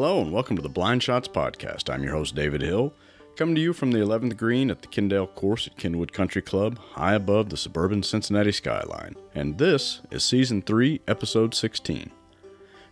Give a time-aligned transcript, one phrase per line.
[0.00, 1.92] Hello and welcome to the Blind Shots Podcast.
[1.92, 2.94] I'm your host, David Hill,
[3.34, 6.78] coming to you from the 11th green at the Kendale course at Kenwood Country Club,
[6.78, 9.16] high above the suburban Cincinnati skyline.
[9.34, 12.12] And this is Season 3, Episode 16.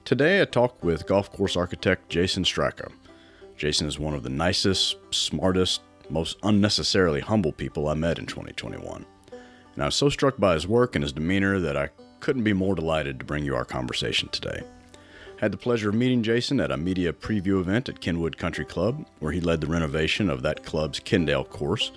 [0.04, 2.90] Today I talk with golf course architect Jason Straka.
[3.56, 9.06] Jason is one of the nicest, smartest, most unnecessarily humble people I met in 2021.
[9.74, 12.52] And I was so struck by his work and his demeanor that I couldn't be
[12.52, 14.64] more delighted to bring you our conversation today.
[15.38, 19.04] Had the pleasure of meeting Jason at a media preview event at Kenwood Country Club,
[19.18, 21.92] where he led the renovation of that club's Kendale course,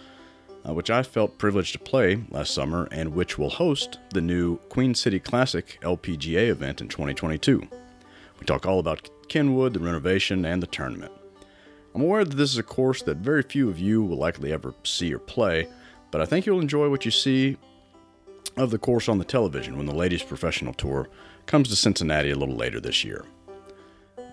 [0.68, 4.58] uh, which I felt privileged to play last summer and which will host the new
[4.68, 7.66] Queen City Classic LPGA event in 2022.
[8.40, 11.14] We talk all about Kenwood, the renovation, and the tournament.
[11.96, 14.74] I'm aware that this is a course that very few of you will likely ever
[14.84, 15.70] see or play,
[16.12, 17.56] but I think you'll enjoy what you see
[18.58, 21.08] of the course on the television when the Ladies Professional Tour
[21.50, 23.25] comes to Cincinnati a little later this year.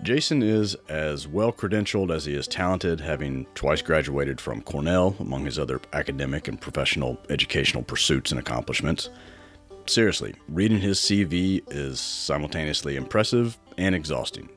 [0.03, 5.43] Jason is as well credentialed as he is talented, having twice graduated from Cornell, among
[5.43, 9.09] his other academic and professional educational pursuits and accomplishments.
[9.87, 14.47] Seriously, reading his CV is simultaneously impressive and exhausting,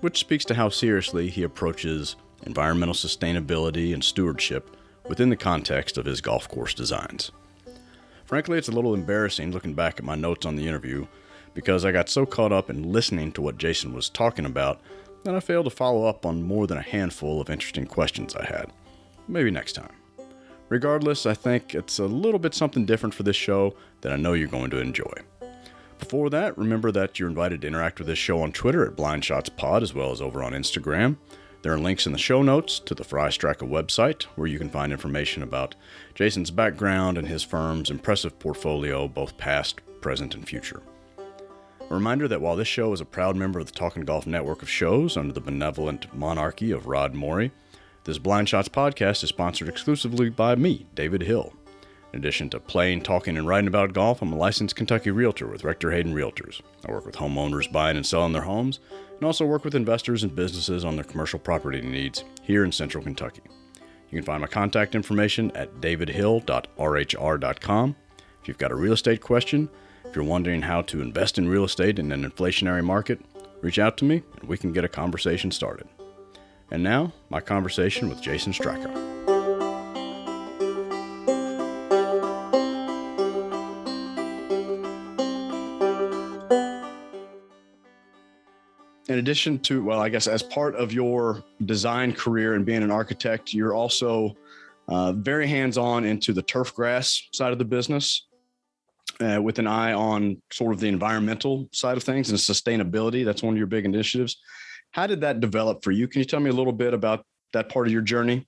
[0.00, 4.74] which speaks to how seriously he approaches environmental sustainability and stewardship
[5.06, 7.30] within the context of his golf course designs.
[8.24, 11.06] Frankly, it's a little embarrassing looking back at my notes on the interview
[11.54, 14.80] because I got so caught up in listening to what Jason was talking about
[15.24, 18.46] that I failed to follow up on more than a handful of interesting questions I
[18.46, 18.72] had.
[19.28, 19.92] Maybe next time.
[20.68, 24.32] Regardless, I think it's a little bit something different for this show that I know
[24.32, 25.12] you're going to enjoy.
[25.98, 29.24] Before that, remember that you're invited to interact with this show on Twitter at Blind
[29.24, 31.16] Shots Pod as well as over on Instagram.
[31.62, 34.92] There are links in the show notes to the Fry website where you can find
[34.92, 35.74] information about
[36.14, 40.82] Jason's background and his firm's impressive portfolio, both past, present, and future.
[41.90, 44.62] A reminder that while this show is a proud member of the Talking Golf network
[44.62, 47.50] of shows under the benevolent monarchy of Rod Morey,
[48.04, 51.52] this Blind Shots podcast is sponsored exclusively by me, David Hill.
[52.12, 55.64] In addition to playing, talking, and writing about golf, I'm a licensed Kentucky realtor with
[55.64, 56.60] Rector Hayden Realtors.
[56.86, 58.78] I work with homeowners buying and selling their homes,
[59.16, 63.02] and also work with investors and businesses on their commercial property needs here in central
[63.02, 63.42] Kentucky.
[64.10, 67.96] You can find my contact information at davidhill.rhr.com.
[68.42, 69.68] If you've got a real estate question,
[70.10, 73.20] if you're wondering how to invest in real estate in an inflationary market,
[73.60, 75.86] reach out to me and we can get a conversation started.
[76.72, 78.88] And now, my conversation with Jason Straka.
[89.08, 92.90] In addition to, well, I guess as part of your design career and being an
[92.90, 94.36] architect, you're also
[94.88, 98.26] uh, very hands on into the turf grass side of the business
[99.20, 103.24] uh, with an eye on sort of the environmental side of things and sustainability.
[103.24, 104.40] That's one of your big initiatives.
[104.92, 106.08] How did that develop for you?
[106.08, 108.46] Can you tell me a little bit about that part of your journey?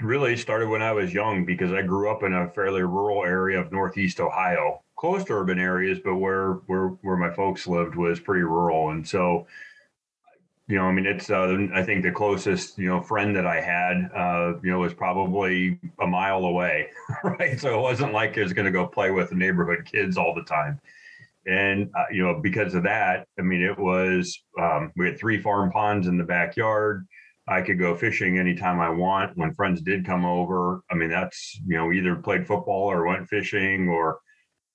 [0.00, 3.60] Really started when I was young because I grew up in a fairly rural area
[3.60, 8.18] of Northeast Ohio, close to urban areas, but where where where my folks lived was
[8.18, 9.46] pretty rural, and so
[10.70, 13.60] you know, I mean, it's, uh, I think the closest, you know, friend that I
[13.60, 16.90] had, uh, you know, was probably a mile away,
[17.24, 17.58] right?
[17.58, 20.32] So it wasn't like I was going to go play with the neighborhood kids all
[20.32, 20.80] the time.
[21.44, 25.40] And, uh, you know, because of that, I mean, it was, um, we had three
[25.40, 27.04] farm ponds in the backyard.
[27.48, 29.36] I could go fishing anytime I want.
[29.36, 33.28] When friends did come over, I mean, that's, you know, either played football or went
[33.28, 34.20] fishing or,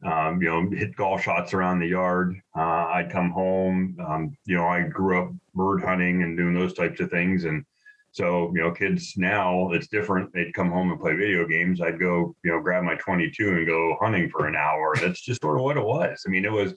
[0.04, 2.36] um, you know, hit golf shots around the yard.
[2.56, 3.98] Uh, I'd come home.
[4.06, 7.46] Um, you know, I grew up bird hunting and doing those types of things.
[7.46, 7.66] And
[8.12, 10.32] so, you know, kids now it's different.
[10.34, 11.82] They'd come home and play video games.
[11.82, 14.96] I'd go, you know, grab my 22 and go hunting for an hour.
[15.02, 16.24] That's just sort of what it was.
[16.26, 16.74] I mean, it was,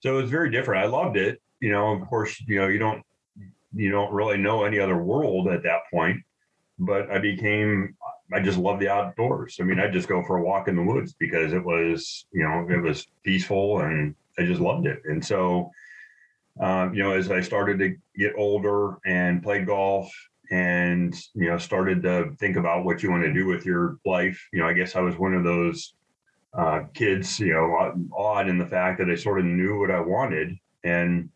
[0.00, 0.84] so it was very different.
[0.84, 1.40] I loved it.
[1.60, 3.02] You know, of course, you know, you don't,
[3.74, 6.18] you don't really know any other world at that point,
[6.78, 7.96] but I became
[8.32, 9.58] I just love the outdoors.
[9.60, 12.42] I mean, I just go for a walk in the woods because it was, you
[12.42, 15.02] know, it was peaceful and I just loved it.
[15.04, 15.70] And so,
[16.60, 20.10] um, you know, as I started to get older and played golf
[20.50, 24.40] and, you know, started to think about what you want to do with your life,
[24.52, 25.94] you know, I guess I was one of those
[26.54, 30.00] uh, kids, you know, odd in the fact that I sort of knew what I
[30.00, 30.56] wanted.
[30.84, 31.28] And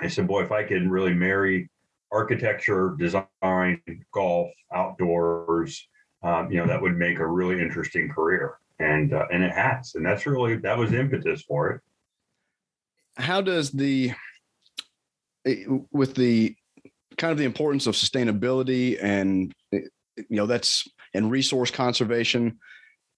[0.00, 1.68] I said, boy, if I could really marry
[2.12, 3.80] architecture, design,
[4.12, 5.88] golf, outdoors,
[6.22, 8.58] um, you know, that would make a really interesting career.
[8.80, 11.80] And uh, and it has, and that's really that was impetus for it.
[13.16, 14.12] How does the
[15.44, 16.54] eh, with the
[17.16, 19.80] kind of the importance of sustainability and eh,
[20.16, 22.58] you know that's and resource conservation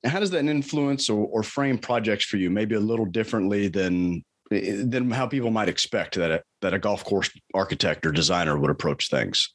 [0.06, 4.25] how does that influence or, or frame projects for you maybe a little differently than
[4.50, 8.70] than how people might expect that a, that a golf course architect or designer would
[8.70, 9.55] approach things.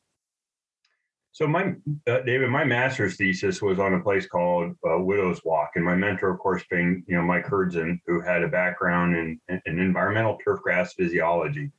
[1.36, 1.74] So my
[2.08, 5.94] uh, David, my master's thesis was on a place called uh, Widow's Walk, and my
[5.94, 10.38] mentor, of course, being you know Mike Hurdzan, who had a background in, in environmental
[10.48, 11.74] turfgrass physiology.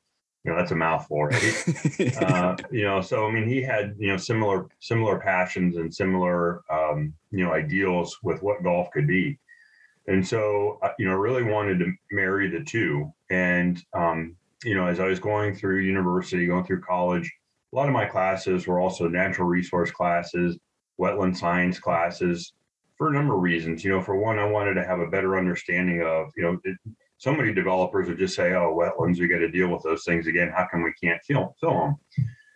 [0.44, 2.18] You know that's a mouthful, right?
[2.22, 6.60] uh, you know, so I mean, he had you know similar similar passions and similar
[6.70, 9.38] um, you know ideals with what golf could be,
[10.06, 13.10] and so uh, you know really wanted to marry the two.
[13.30, 17.32] And um, you know, as I was going through university, going through college
[17.72, 20.58] a lot of my classes were also natural resource classes,
[21.00, 22.52] wetland science classes
[22.96, 23.84] for a number of reasons.
[23.84, 26.76] You know, for one, I wanted to have a better understanding of, you know, it,
[27.18, 30.26] so many developers would just say, oh, wetlands, we got to deal with those things
[30.26, 30.52] again.
[30.54, 31.96] How come we can't fill, fill them?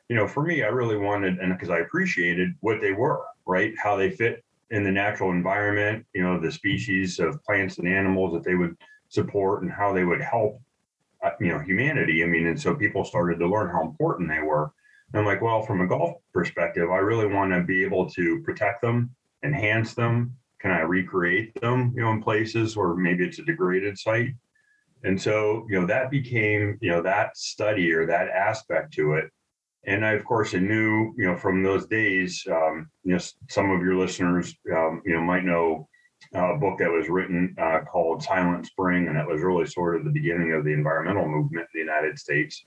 [0.08, 3.72] You know, for me, I really wanted, and because I appreciated what they were, right?
[3.82, 8.32] How they fit in the natural environment, you know, the species of plants and animals
[8.34, 8.76] that they would
[9.08, 10.60] support and how they would help,
[11.24, 12.22] uh, you know, humanity.
[12.22, 14.72] I mean, and so people started to learn how important they were.
[15.14, 18.80] I'm like, well, from a golf perspective, I really want to be able to protect
[18.82, 19.10] them,
[19.44, 20.36] enhance them.
[20.60, 24.34] Can I recreate them, you know, in places where maybe it's a degraded site?
[25.02, 29.30] And so, you know, that became, you know, that study or that aspect to it.
[29.86, 33.70] And I, of course, I knew, you know, from those days, um, you know, some
[33.70, 35.88] of your listeners, um, you know, might know
[36.34, 40.04] a book that was written uh, called Silent Spring, and that was really sort of
[40.04, 42.66] the beginning of the environmental movement in the United States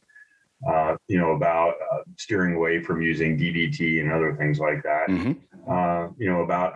[0.68, 5.08] uh, you know, about uh, steering away from using DDT and other things like that.
[5.10, 5.34] Mm-hmm.
[5.70, 6.74] Uh, you know, about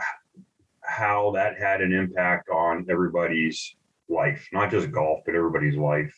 [0.82, 3.76] how that had an impact on everybody's
[4.10, 6.14] life, not just golf, but everybody's life.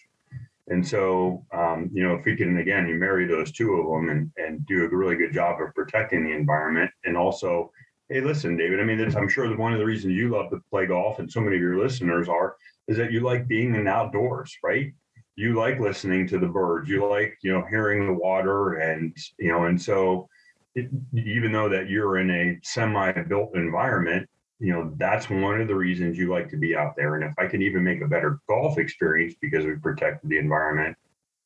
[0.67, 4.09] And so, um, you know, if we can again, you marry those two of them
[4.09, 7.71] and and do a really good job of protecting the environment, and also,
[8.07, 8.79] hey, listen, David.
[8.79, 11.31] I mean, I'm sure that one of the reasons you love to play golf, and
[11.31, 12.55] so many of your listeners are,
[12.87, 14.93] is that you like being in outdoors, right?
[15.39, 16.89] You like listening to the birds.
[16.89, 20.27] You like you know hearing the water and you know and so
[20.75, 25.75] it, even though that you're in a semi-built environment you know that's one of the
[25.75, 27.15] reasons you like to be out there.
[27.15, 30.97] And if i can even make a better golf experience because we protected the environment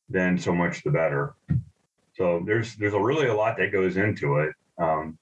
[0.08, 1.34] then so much the better.
[2.16, 4.52] So there's there's a really a lot that goes into it.
[4.76, 5.16] Um,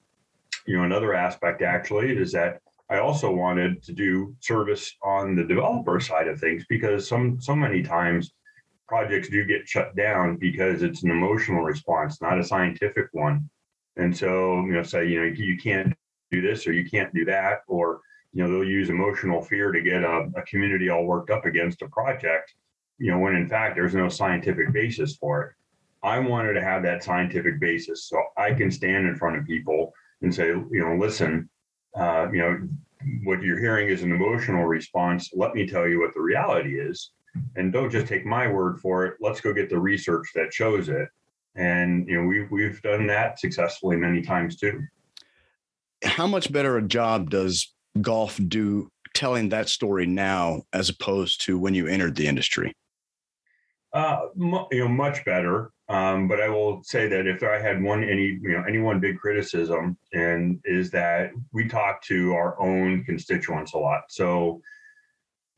[0.65, 2.59] you know another aspect actually is that
[2.89, 7.55] I also wanted to do service on the developer side of things because some so
[7.55, 8.31] many times
[8.87, 13.49] projects do get shut down because it's an emotional response, not a scientific one.
[13.97, 15.93] And so, you know, say, you know, you can't
[16.31, 18.01] do this or you can't do that, or,
[18.33, 21.81] you know, they'll use emotional fear to get a, a community all worked up against
[21.83, 22.53] a project,
[22.97, 25.51] you know, when in fact there's no scientific basis for it.
[26.03, 29.93] I wanted to have that scientific basis so I can stand in front of people
[30.21, 31.49] and say, you know, listen,
[31.95, 32.67] uh, you know,
[33.23, 35.29] what you're hearing is an emotional response.
[35.33, 37.11] Let me tell you what the reality is
[37.55, 39.15] and don't just take my word for it.
[39.19, 41.09] Let's go get the research that shows it.
[41.55, 44.83] And you know, we've we've done that successfully many times too.
[46.03, 51.57] How much better a job does golf do telling that story now as opposed to
[51.57, 52.73] when you entered the industry?
[53.93, 55.71] Uh, you know, much better.
[55.89, 58.99] Um, but I will say that if I had one any you know any one
[58.99, 64.03] big criticism, and is that we talk to our own constituents a lot.
[64.09, 64.61] So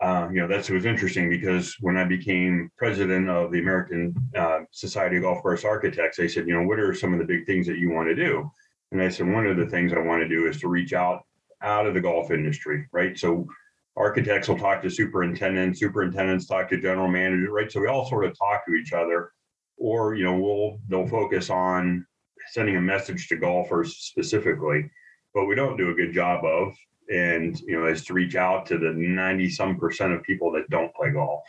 [0.02, 4.60] uh, you know, that's was interesting because when I became president of the American uh,
[4.72, 7.46] Society of Golf Course Architects, they said, you know, what are some of the big
[7.46, 8.50] things that you want to do?
[8.92, 11.24] And I said, one of the things I want to do is to reach out
[11.62, 13.18] out of the golf industry, right?
[13.18, 13.48] So
[13.96, 17.72] architects will talk to superintendents, superintendents talk to general managers, right?
[17.72, 19.32] So we all sort of talk to each other,
[19.78, 22.06] or you know, we'll they'll focus on
[22.52, 24.90] sending a message to golfers specifically,
[25.34, 26.76] but we don't do a good job of
[27.10, 30.70] and you know is to reach out to the 90 some percent of people that
[30.70, 31.44] don't play golf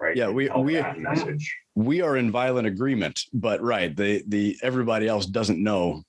[0.00, 0.16] right?
[0.16, 1.56] Yeah we we message.
[1.74, 6.02] we are in violent agreement but right the the everybody else doesn't know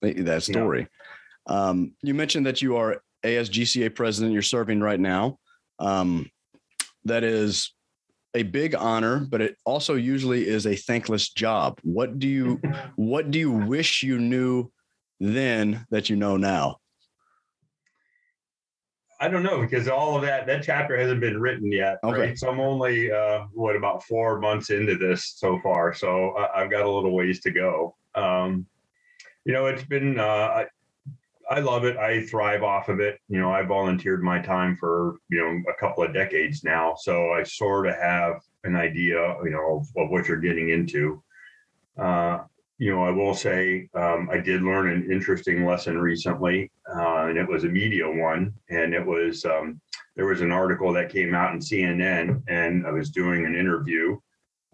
[0.00, 0.88] that story.
[1.48, 1.68] Yeah.
[1.68, 5.38] um, you mentioned that you are asgca president you're serving right now.
[5.78, 6.30] Um,
[7.04, 7.72] that is
[8.34, 11.80] a big honor but it also usually is a thankless job.
[11.82, 12.60] What do you
[12.96, 14.70] what do you wish you knew
[15.20, 16.78] then that you know now
[19.22, 21.98] I don't know because all of that that chapter hasn't been written yet.
[22.02, 22.18] Okay.
[22.18, 22.38] Right?
[22.38, 25.94] So I'm only uh, what about four months into this so far.
[25.94, 27.94] So I, have got a little ways to go.
[28.16, 28.66] Um,
[29.44, 30.66] you know, it's been uh, I,
[31.48, 31.96] I love it.
[31.98, 33.20] I thrive off of it.
[33.28, 37.30] You know, I volunteered my time for you know a couple of decades now, so
[37.30, 41.22] I sort of have an idea, you know, of, of what you're getting into.
[41.96, 42.40] Uh,
[42.78, 47.38] you know, I will say um, I did learn an interesting lesson recently, uh, and
[47.38, 49.80] it was a media one, and it was um,
[50.16, 54.18] there was an article that came out in CNN, and I was doing an interview,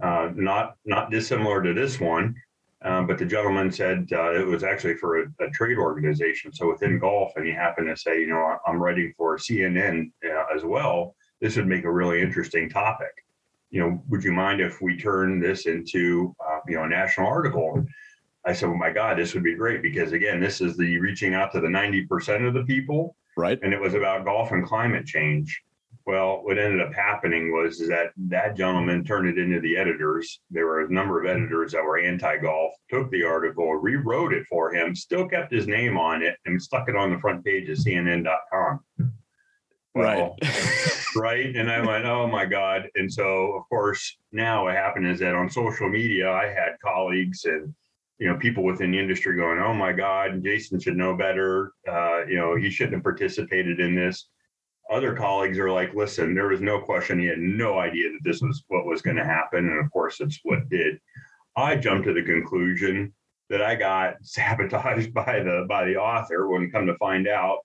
[0.03, 2.35] uh, not not dissimilar to this one,
[2.83, 6.53] um, but the gentleman said uh, it was actually for a, a, trade organization.
[6.53, 10.45] So within golf, and he happened to say, you know, I'm writing for CNN uh,
[10.55, 11.17] as well.
[11.41, 13.11] This would make a really interesting topic.
[13.71, 17.27] You know, would you mind if we turn this into, uh, you know, a national
[17.27, 17.85] article?
[18.45, 21.35] I said, well, my God, this would be great because again, this is the reaching
[21.35, 23.15] out to the 90% of the people.
[23.37, 23.59] Right.
[23.63, 25.63] And it was about golf and climate change.
[26.07, 30.41] Well, what ended up happening was that that gentleman turned it into the editors.
[30.51, 34.73] There were a number of editors that were anti-golf, took the article, rewrote it for
[34.73, 37.77] him, still kept his name on it, and stuck it on the front page of
[37.77, 38.81] CNN.com.
[39.95, 40.31] Right.
[41.17, 41.57] right.
[41.57, 42.89] And I went, oh my God.
[42.95, 47.45] And so, of course, now what happened is that on social media, I had colleagues
[47.45, 47.75] and
[48.19, 51.73] you know people within the industry going, oh my God, Jason should know better.
[51.89, 54.29] Uh, you know, he shouldn't have participated in this
[54.91, 57.19] other colleagues are like, listen, there was no question.
[57.19, 59.69] He had no idea that this was what was going to happen.
[59.69, 60.99] And of course, it's what did.
[61.57, 63.13] I jumped to the conclusion
[63.51, 67.59] that I got sabotaged by the by the author when come to find out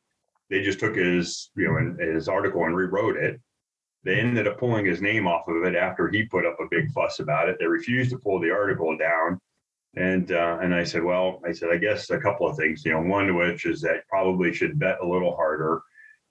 [0.49, 3.39] they just took his you know his article and rewrote it.
[4.03, 6.91] They ended up pulling his name off of it after he put up a big
[6.91, 7.57] fuss about it.
[7.59, 9.39] They refused to pull the article down.
[9.95, 12.83] And uh, and I said, well, I said, I guess a couple of things.
[12.83, 15.81] You know, one of which is that probably should bet a little harder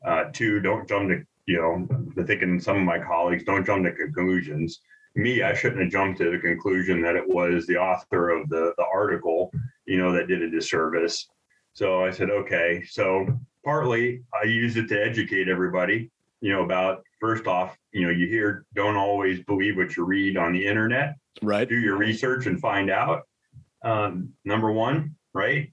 [0.05, 3.85] uh, two, don't jump to, you know, the thinking some of my colleagues don't jump
[3.85, 4.81] to conclusions.
[5.15, 8.73] Me, I shouldn't have jumped to the conclusion that it was the author of the,
[8.79, 9.53] the article,
[9.87, 11.29] you know, that did a disservice.
[11.75, 12.83] So I said, okay.
[12.89, 13.27] So
[13.65, 18.27] partly I use it to educate everybody, you know, about first off, you know, you
[18.27, 21.17] hear don't always believe what you read on the internet.
[21.41, 21.69] Right.
[21.69, 23.23] Do your research and find out.
[23.85, 25.73] Um, number one, right?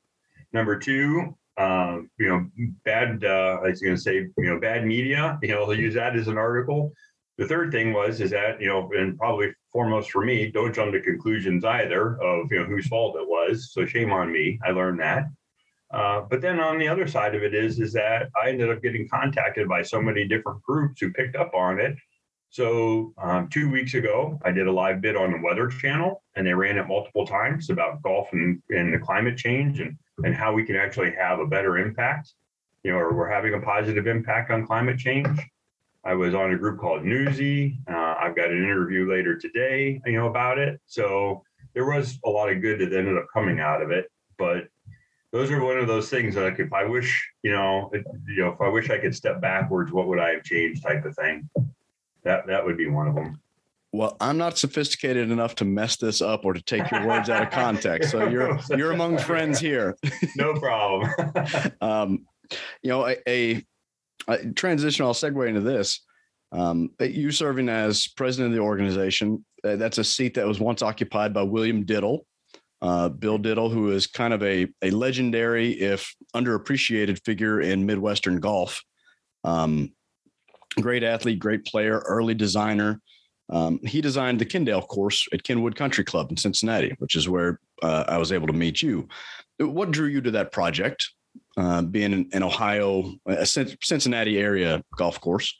[0.53, 2.45] Number two, uh, you know,
[2.85, 5.93] bad, uh, I was going to say, you know, bad media, you know, they'll use
[5.95, 6.93] that as an article.
[7.37, 10.91] The third thing was, is that, you know, and probably foremost for me, don't jump
[10.93, 13.71] to conclusions either of, you know, whose fault it was.
[13.71, 14.59] So shame on me.
[14.65, 15.25] I learned that.
[15.91, 18.81] Uh, but then on the other side of it is, is that I ended up
[18.81, 21.95] getting contacted by so many different groups who picked up on it.
[22.51, 26.45] So um, two weeks ago, I did a live bid on the Weather Channel, and
[26.45, 30.53] they ran it multiple times about golf and, and the climate change and and how
[30.53, 32.33] we can actually have a better impact,
[32.83, 35.39] you know, or we're having a positive impact on climate change.
[36.03, 37.79] I was on a group called Newsy.
[37.89, 40.79] Uh, I've got an interview later today, you know, about it.
[40.85, 41.43] So
[41.73, 44.09] there was a lot of good that ended up coming out of it.
[44.37, 44.67] But
[45.31, 48.49] those are one of those things like if I wish, you know, if, you know,
[48.49, 51.49] if I wish I could step backwards, what would I have changed type of thing.
[52.23, 53.39] That that would be one of them
[53.91, 57.41] well, I'm not sophisticated enough to mess this up or to take your words out
[57.41, 58.11] of context.
[58.11, 59.95] So you're you're among friends here.
[60.35, 61.11] no problem.
[61.81, 62.25] um,
[62.83, 63.65] you know, a, a,
[64.27, 65.05] a, transition.
[65.05, 66.01] I'll segue into this.
[66.51, 69.43] Um, you serving as president of the organization.
[69.63, 72.25] Uh, that's a seat that was once occupied by William Diddle.
[72.81, 78.39] Uh, Bill Diddle, who is kind of a, a legendary, if underappreciated figure in Midwestern
[78.39, 78.81] golf.
[79.43, 79.91] Um,
[80.79, 83.01] great athlete, great player, early designer.
[83.49, 87.59] Um, he designed the Kendale course at Kenwood Country Club in Cincinnati, which is where
[87.81, 89.07] uh, I was able to meet you.
[89.57, 91.09] What drew you to that project,
[91.57, 95.53] uh, being an, in, Ohio, a Cincinnati area golf course?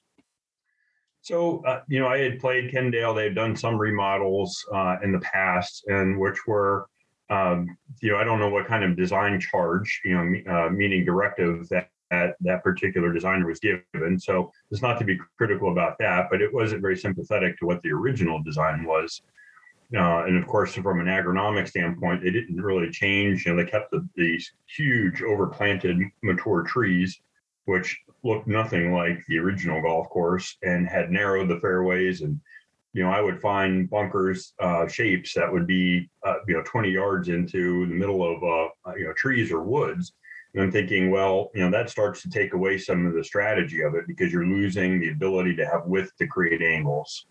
[1.21, 3.15] So, uh, you know, I had played Kendale.
[3.15, 6.87] They've done some remodels uh, in the past, and which were,
[7.29, 11.05] um, you know, I don't know what kind of design charge, you know, uh, meaning
[11.05, 14.19] directive that that that particular designer was given.
[14.19, 17.81] So it's not to be critical about that, but it wasn't very sympathetic to what
[17.83, 19.21] the original design was.
[19.95, 23.45] Uh, and of course, from an agronomic standpoint, they didn't really change.
[23.45, 27.19] You know, they kept the, these huge overplanted mature trees,
[27.65, 32.21] which looked nothing like the original golf course and had narrowed the fairways.
[32.21, 32.39] And,
[32.93, 36.89] you know, I would find bunkers uh, shapes that would be, uh, you know, 20
[36.89, 40.13] yards into the middle of, uh, you know, trees or woods
[40.53, 43.81] and I'm thinking, well, you know, that starts to take away some of the strategy
[43.81, 47.27] of it because you're losing the ability to have width to create angles.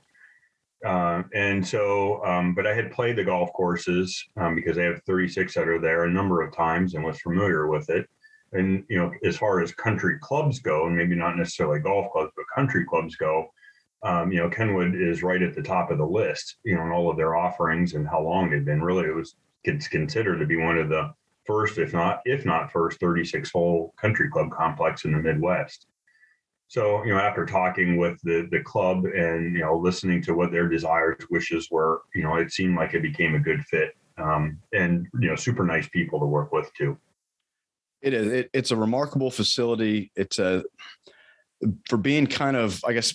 [0.87, 5.03] Uh, and so, um, but I had played the golf courses um, because I have
[5.03, 8.09] 36 that are there a number of times and was familiar with it.
[8.53, 12.33] And, you know, as far as country clubs go, and maybe not necessarily golf clubs,
[12.37, 13.49] but country clubs go,
[14.03, 16.91] um, you know, Kenwood is right at the top of the list, you know, in
[16.91, 18.83] all of their offerings and how long they've been.
[18.83, 21.13] Really, it was considered to be one of the
[21.45, 25.87] first, if not if not first, 36 hole country club complex in the Midwest.
[26.69, 30.53] So, you know, after talking with the the club and you know listening to what
[30.53, 34.61] their desires, wishes were, you know, it seemed like it became a good fit, um,
[34.73, 36.97] and you know, super nice people to work with too.
[38.01, 38.29] It is.
[38.29, 40.13] It, it's a remarkable facility.
[40.15, 40.63] It's a
[41.89, 43.15] for being kind of, I guess,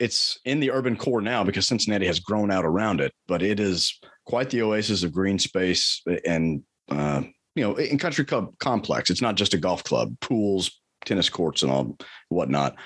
[0.00, 3.60] it's in the urban core now because Cincinnati has grown out around it, but it
[3.60, 7.22] is quite the oasis of green space and uh,
[7.54, 9.10] you know in country club complex.
[9.10, 11.98] It's not just a golf club, pools, tennis courts, and all
[12.30, 12.76] whatnot.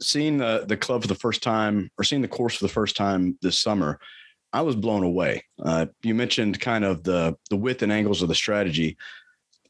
[0.00, 2.96] Seeing the the club for the first time, or seeing the course for the first
[2.96, 4.00] time this summer,
[4.52, 5.44] I was blown away.
[5.62, 8.96] Uh, you mentioned kind of the the width and angles of the strategy.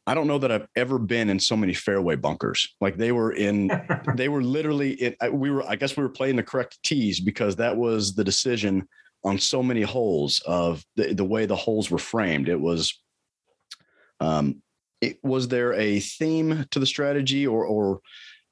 [0.06, 2.74] I don't know that I've ever been in so many fairway bunkers.
[2.80, 3.70] Like they were in,
[4.14, 5.16] they were literally in.
[5.32, 8.88] We were, I guess, we were playing the correct tees because that was the decision
[9.24, 12.48] on so many holes of the, the way the holes were framed.
[12.48, 13.02] It was,
[14.20, 14.62] um,
[15.00, 18.00] it, was there a theme to the strategy, or or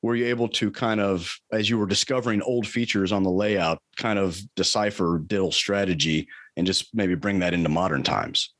[0.02, 3.78] were you able to kind of, as you were discovering old features on the layout,
[3.96, 8.52] kind of decipher Diddle's strategy and just maybe bring that into modern times?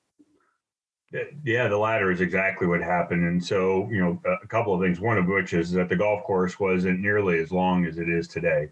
[1.44, 3.24] Yeah, the latter is exactly what happened.
[3.24, 4.98] And so, you know, a couple of things.
[4.98, 8.26] One of which is that the golf course wasn't nearly as long as it is
[8.26, 8.68] today.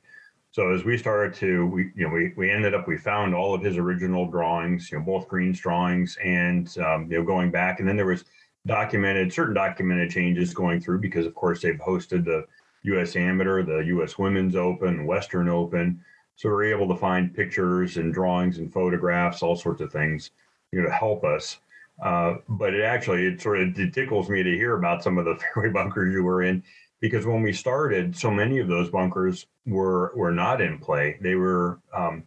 [0.50, 3.54] So as we started to, we, you know, we, we ended up, we found all
[3.54, 7.78] of his original drawings, you know, both Green's drawings and, um, you know, going back.
[7.78, 8.24] And then there was
[8.66, 12.44] documented, certain documented changes going through because, of course, they've hosted the
[12.82, 13.14] U.S.
[13.14, 14.18] Amateur, the U.S.
[14.18, 16.04] Women's Open, Western Open.
[16.36, 20.32] So we're able to find pictures and drawings and photographs, all sorts of things,
[20.72, 21.58] you know, to help us.
[22.00, 25.24] Uh, but it actually it sort of it tickles me to hear about some of
[25.24, 26.62] the fairway bunkers you were in
[27.00, 31.18] because when we started, so many of those bunkers were were not in play.
[31.20, 32.26] They were, um,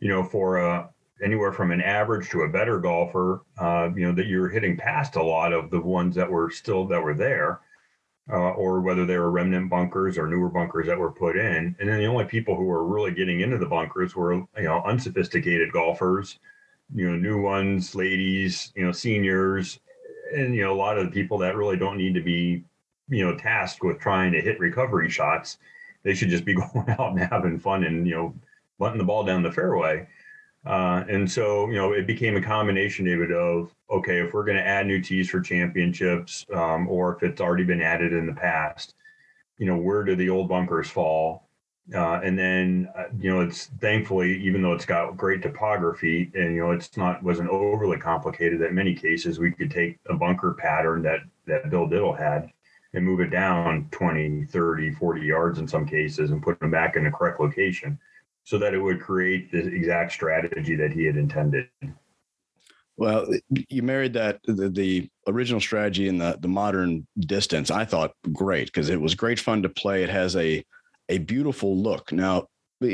[0.00, 0.90] you know, for a,
[1.22, 5.16] anywhere from an average to a better golfer, uh, you know, that you're hitting past
[5.16, 7.60] a lot of the ones that were still that were there.
[8.28, 11.76] Uh, or whether they were remnant bunkers or newer bunkers that were put in.
[11.78, 14.82] And then the only people who were really getting into the bunkers were, you know,
[14.84, 16.40] unsophisticated golfers
[16.94, 19.80] you know, new ones, ladies, you know, seniors,
[20.34, 22.64] and you know, a lot of the people that really don't need to be,
[23.08, 25.58] you know, tasked with trying to hit recovery shots.
[26.02, 28.34] They should just be going out and having fun and you know,
[28.78, 30.06] butting the ball down the fairway.
[30.64, 34.56] Uh, and so, you know, it became a combination, David, of okay, if we're going
[34.56, 38.32] to add new tees for championships, um, or if it's already been added in the
[38.32, 38.94] past,
[39.58, 41.45] you know, where do the old bunkers fall?
[41.94, 46.54] Uh, and then, uh, you know, it's thankfully, even though it's got great topography and,
[46.54, 50.54] you know, it's not, wasn't overly complicated that many cases we could take a bunker
[50.54, 52.50] pattern that, that Bill Diddle had
[52.92, 56.96] and move it down 20, 30, 40 yards in some cases and put them back
[56.96, 57.98] in the correct location
[58.42, 61.68] so that it would create the exact strategy that he had intended.
[62.96, 63.28] Well,
[63.68, 67.70] you married that the, the, original strategy and the the modern distance.
[67.70, 70.04] I thought great because it was great fun to play.
[70.04, 70.64] It has a
[71.08, 72.12] a beautiful look.
[72.12, 72.46] Now,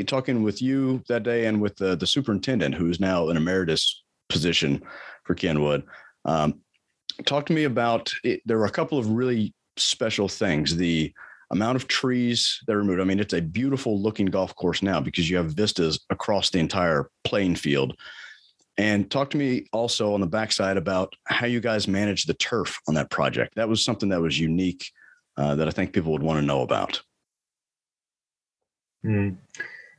[0.07, 4.81] talking with you that day and with the, the superintendent, who's now an emeritus position
[5.23, 5.83] for Kenwood,
[6.25, 6.61] um,
[7.25, 8.41] talk to me about it.
[8.45, 10.75] There were a couple of really special things.
[10.75, 11.13] The
[11.53, 12.99] amount of trees that are removed.
[12.99, 16.59] I mean, it's a beautiful looking golf course now because you have vistas across the
[16.59, 17.95] entire playing field.
[18.77, 22.79] And talk to me also on the backside about how you guys managed the turf
[22.87, 23.53] on that project.
[23.55, 24.89] That was something that was unique
[25.37, 27.01] uh, that I think people would want to know about.
[29.05, 29.37] Mm.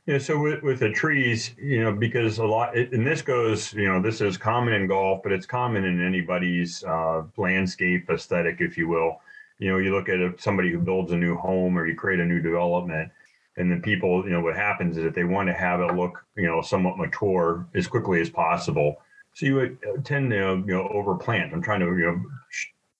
[0.05, 3.87] Yeah, so with, with the trees, you know, because a lot, and this goes, you
[3.87, 8.77] know, this is common in golf, but it's common in anybody's uh, landscape aesthetic, if
[8.77, 9.19] you will.
[9.57, 12.25] You know, you look at somebody who builds a new home or you create a
[12.25, 13.11] new development,
[13.57, 16.23] and then people, you know, what happens is that they want to have it look,
[16.35, 18.97] you know, somewhat mature as quickly as possible.
[19.33, 21.51] So you would uh, tend to, you know, overplant.
[21.51, 22.21] I'm trying to, you know,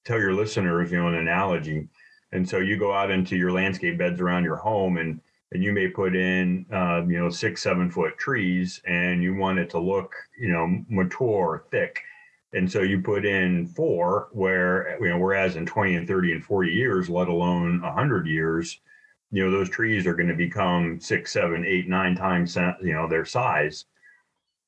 [0.05, 1.87] tell your listeners, you know, an analogy.
[2.31, 5.19] And so you go out into your landscape beds around your home and
[5.55, 9.57] and you may put in uh, you know six seven foot trees and you want
[9.57, 12.01] it to look you know mature thick.
[12.51, 16.45] And so you put in four where you know whereas in 20 and 30 and
[16.45, 18.81] 40 years let alone 100 years
[19.31, 23.07] you know those trees are going to become six seven eight nine times you know
[23.07, 23.85] their size.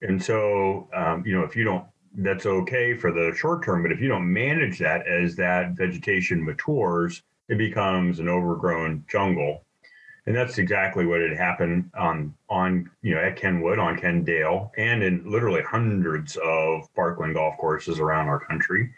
[0.01, 1.85] And so um, you know if you don't
[2.19, 6.43] that's okay for the short term but if you don't manage that as that vegetation
[6.43, 9.66] matures it becomes an overgrown jungle
[10.27, 15.01] and that's exactly what had happened on on you know at Kenwood, on Kendale, and
[15.01, 18.91] in literally hundreds of parkland golf courses around our country.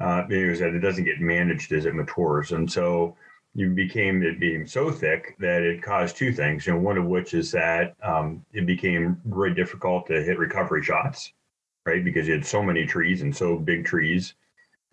[0.00, 3.14] Uh, is that it doesn't get managed as it matures, and so
[3.54, 6.66] you became it being so thick that it caused two things.
[6.66, 10.82] You know, one of which is that um, it became very difficult to hit recovery
[10.82, 11.32] shots,
[11.84, 12.02] right?
[12.02, 14.34] Because you had so many trees and so big trees.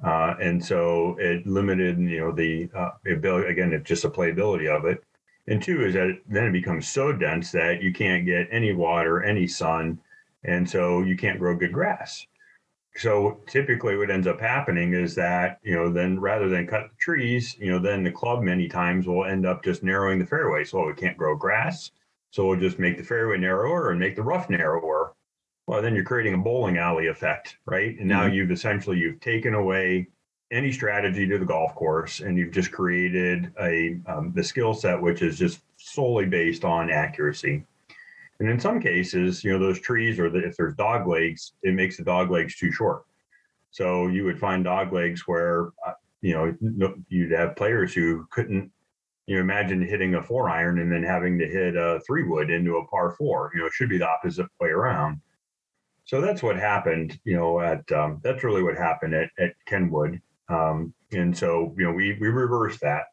[0.03, 4.67] Uh, and so it limited, you know, the uh, ability again, it's just the playability
[4.67, 5.03] of it.
[5.49, 9.23] And two is that then it becomes so dense that you can't get any water,
[9.23, 9.99] any sun,
[10.43, 12.25] and so you can't grow good grass.
[12.95, 16.95] so typically what ends up happening is that you know then rather than cut the
[16.99, 20.63] trees you know then the club many times will end up just narrowing the fairway
[20.63, 21.91] so we can't grow grass
[22.31, 25.13] so we'll just make the fairway narrower and make the rough narrower
[25.67, 28.33] well then you're creating a bowling alley effect right and now mm-hmm.
[28.33, 30.07] you've essentially you've taken away
[30.51, 34.99] any strategy to the golf course and you've just created a um, the skill set
[34.99, 37.63] which is just solely based on accuracy
[38.39, 41.73] and in some cases, you know, those trees or the, if there's dog legs, it
[41.73, 43.03] makes the dog legs too short.
[43.71, 48.71] So you would find dog legs where, uh, you know, you'd have players who couldn't,
[49.27, 52.49] you know, imagine hitting a four iron and then having to hit a three wood
[52.49, 53.51] into a par four.
[53.53, 55.19] You know, it should be the opposite way around.
[56.05, 60.19] So that's what happened, you know, at, um, that's really what happened at, at Kenwood.
[60.49, 63.03] Um, and so, you know, we, we reverse that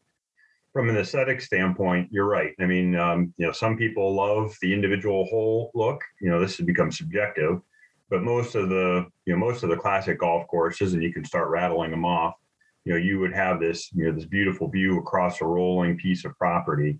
[0.77, 2.53] from an aesthetic standpoint, you're right.
[2.61, 6.03] I mean, um, you know, some people love the individual hole look.
[6.20, 7.62] You know, this has become subjective,
[8.11, 11.25] but most of the, you know, most of the classic golf courses, and you can
[11.25, 12.35] start rattling them off.
[12.85, 16.27] You know, you would have this, you know, this beautiful view across a rolling piece
[16.27, 16.99] of property,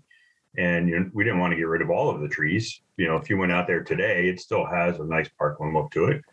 [0.57, 2.81] and you know, we didn't want to get rid of all of the trees.
[2.97, 5.91] You know, if you went out there today, it still has a nice parkland look
[5.91, 6.23] to it.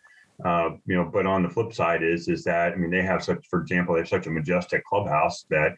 [0.44, 3.22] Uh, you know, but on the flip side is is that I mean they have
[3.22, 5.76] such, for example, they have such a majestic clubhouse that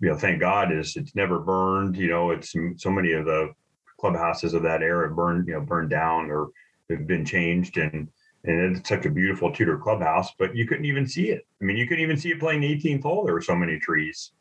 [0.00, 1.96] you know, thank God is it's never burned.
[1.96, 3.52] You know, it's so many of the
[4.00, 6.48] clubhouses of that era burned, you know, burned down or
[6.90, 8.08] have been changed and
[8.44, 11.46] and it's such a beautiful Tudor clubhouse, but you couldn't even see it.
[11.60, 13.24] I mean, you couldn't even see it playing the 18th hole.
[13.24, 14.32] There were so many trees,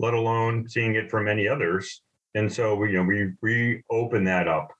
[0.00, 2.02] let alone seeing it from any others.
[2.34, 4.72] And so we, you know, we we open that up,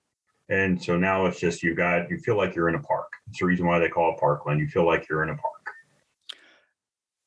[0.48, 3.08] and so now it's just you got you feel like you're in a park.
[3.28, 4.60] It's the reason why they call it parkland.
[4.60, 5.52] You feel like you're in a park.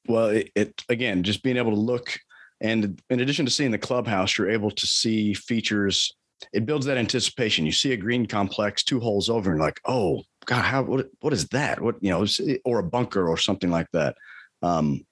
[0.07, 2.17] Well, it, it again, just being able to look
[2.61, 6.13] and in addition to seeing the clubhouse, you're able to see features.
[6.53, 7.65] It builds that anticipation.
[7.65, 11.33] You see a green complex two holes over, and like, oh God, how what what
[11.33, 11.81] is that?
[11.81, 12.25] What you know,
[12.65, 14.15] or a bunker or something like that.
[14.61, 15.05] Um,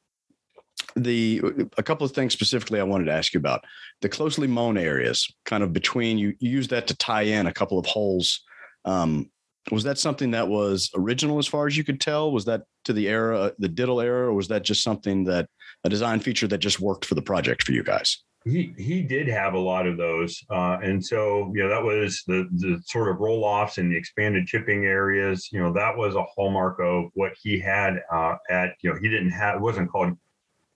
[0.97, 1.41] the
[1.77, 3.63] a couple of things specifically I wanted to ask you about
[4.01, 6.33] the closely mown areas, kind of between you.
[6.39, 8.43] You use that to tie in a couple of holes.
[8.85, 9.29] Um,
[9.71, 12.31] was that something that was original as far as you could tell?
[12.31, 15.49] Was that to the era, the diddle era, or was that just something that
[15.83, 18.23] a design feature that just worked for the project for you guys?
[18.45, 22.23] He he did have a lot of those, uh, and so you know that was
[22.27, 25.49] the the sort of roll offs and the expanded chipping areas.
[25.51, 29.09] You know that was a hallmark of what he had uh, at you know he
[29.09, 30.17] didn't have it wasn't called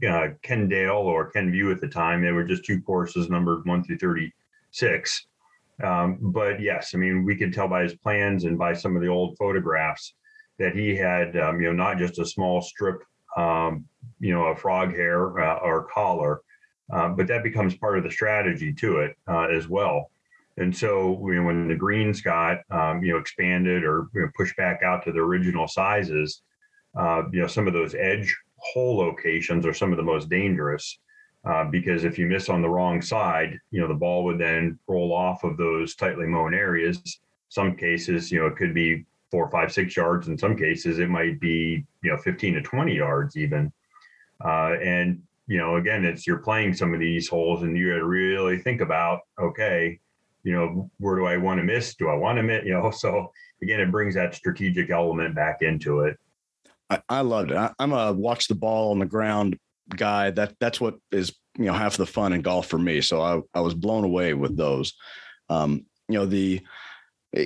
[0.07, 2.21] uh, Kendale or Ken View at the time.
[2.21, 4.33] They were just two courses numbered one through thirty
[4.71, 5.27] six.
[5.83, 9.01] Um, but yes, I mean we could tell by his plans and by some of
[9.01, 10.13] the old photographs
[10.59, 13.03] that he had um, you know not just a small strip
[13.37, 13.85] um,
[14.19, 16.41] you know, a frog hair uh, or collar.
[16.91, 20.11] Uh, but that becomes part of the strategy to it uh, as well.
[20.57, 24.29] And so you know, when the greens got um, you know expanded or you know,
[24.35, 26.41] pushed back out to the original sizes,
[26.99, 30.99] uh, you know some of those edge hole locations are some of the most dangerous
[31.43, 34.77] uh, because if you miss on the wrong side, you know the ball would then
[34.87, 37.19] roll off of those tightly mown areas.
[37.49, 40.27] Some cases, you know, it could be four, five, six yards.
[40.27, 43.71] In some cases, it might be you know 15 to 20 yards even.
[44.43, 47.97] Uh, and you know, again, it's you're playing some of these holes, and you got
[47.97, 49.99] to really think about okay,
[50.43, 51.95] you know, where do I want to miss?
[51.95, 52.65] Do I want to miss?
[52.65, 53.31] You know, so
[53.63, 56.19] again, it brings that strategic element back into it.
[56.91, 57.57] I, I loved it.
[57.57, 59.57] I, I'm a watch the ball on the ground
[59.95, 60.31] guy.
[60.31, 63.01] That that's what is you know half the fun in golf for me.
[63.01, 64.93] So I I was blown away with those.
[65.49, 66.61] Um, you know the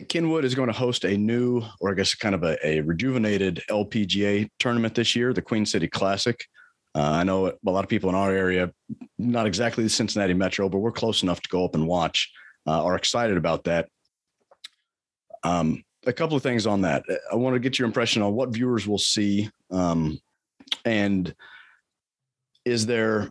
[0.09, 3.61] Kenwood is going to host a new, or I guess kind of a, a rejuvenated
[3.69, 6.43] LPGA tournament this year, the Queen City Classic.
[6.95, 8.71] Uh, I know a lot of people in our area,
[9.19, 12.31] not exactly the Cincinnati Metro, but we're close enough to go up and watch,
[12.65, 13.87] uh, are excited about that.
[15.43, 17.03] Um, a couple of things on that.
[17.31, 19.49] I want to get your impression on what viewers will see.
[19.71, 20.19] Um,
[20.83, 21.33] and
[22.63, 23.29] is there,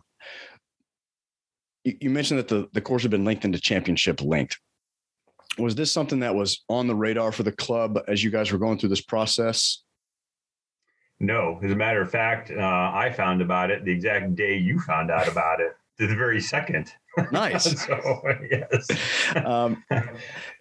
[1.83, 4.59] you mentioned that the, the course had been linked into championship linked
[5.57, 8.57] was this something that was on the radar for the club as you guys were
[8.57, 9.83] going through this process?
[11.19, 14.79] No, as a matter of fact, uh, I found about it the exact day you
[14.79, 16.91] found out about it, to the very second.
[17.31, 17.81] Nice.
[17.85, 18.87] so yes.
[19.45, 19.83] Um,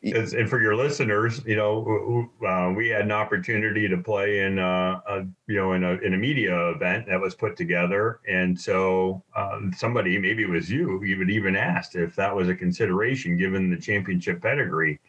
[0.03, 5.01] and for your listeners, you know, uh, we had an opportunity to play in, uh,
[5.09, 9.23] a, you know, in a in a media event that was put together, and so
[9.37, 13.71] uh, somebody, maybe it was you, even even asked if that was a consideration given
[13.71, 15.01] the championship pedigree.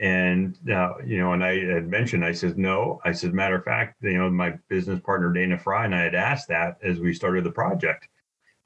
[0.00, 3.00] And uh, you know, and I had mentioned, I said no.
[3.04, 6.14] I said, matter of fact, you know, my business partner Dana Fry and I had
[6.14, 8.08] asked that as we started the project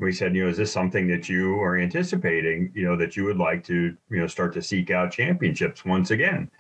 [0.03, 3.25] we said, you know, is this something that you are anticipating, you know, that you
[3.25, 6.51] would like to, you know, start to seek out championships once again?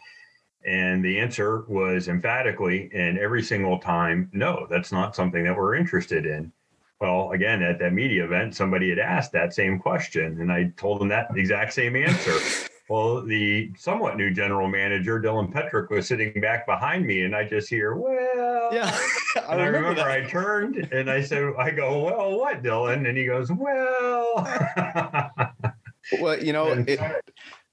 [0.64, 5.74] And the answer was emphatically, and every single time, no, that's not something that we're
[5.74, 6.52] interested in.
[7.00, 11.00] Well, again, at that media event, somebody had asked that same question, and I told
[11.00, 12.68] them that exact same answer.
[12.88, 17.44] well, the somewhat new general manager, Dylan Petrick, was sitting back behind me, and I
[17.44, 18.98] just hear, well, yeah.
[19.36, 23.08] I and I remember, remember I turned and I said, I go, well, what, Dylan?
[23.08, 24.34] And he goes, well.
[26.20, 27.00] well, you know, it,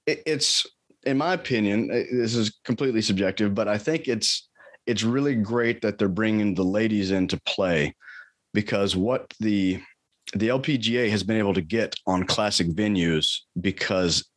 [0.05, 0.65] it, it's
[1.05, 4.47] in my opinion, uh, this is completely subjective, but I think it's
[4.85, 7.95] it's really great that they're bringing the ladies into play
[8.53, 9.81] because what the
[10.33, 14.29] the LPGA has been able to get on classic venues because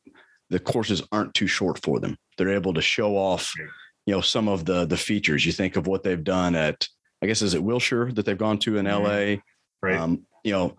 [0.52, 2.16] the courses aren't too short for them.
[2.36, 3.52] They're able to show off,
[4.06, 5.44] you know, some of the the features.
[5.46, 6.86] You think of what they've done at,
[7.22, 9.36] I guess, is it Wilshire that they've gone to in LA?
[9.82, 9.98] Right.
[9.98, 10.76] Um, you know,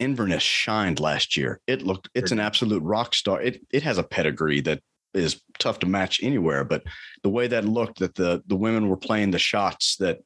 [0.00, 1.60] Inverness shined last year.
[1.68, 3.40] It looked, it's an absolute rock star.
[3.40, 4.80] It it has a pedigree that
[5.14, 6.64] is tough to match anywhere.
[6.64, 6.82] But
[7.22, 10.18] the way that looked, that the the women were playing the shots that